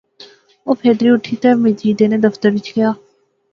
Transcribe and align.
او 0.65 0.71
پھیدری 0.79 1.09
اُٹھی 1.13 1.35
تے 1.41 1.49
مجیدے 1.63 2.05
نے 2.11 2.17
دفترے 2.25 2.49
وچ 2.53 2.67
گیا 2.75 2.89